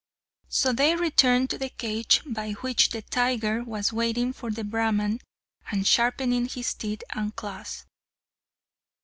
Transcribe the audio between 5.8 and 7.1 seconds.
sharpening his teeth